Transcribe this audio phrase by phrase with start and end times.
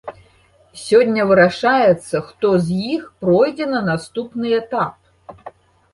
[0.83, 5.49] Сёння вырашаецца, хто з іх пройдзе на наступны этап.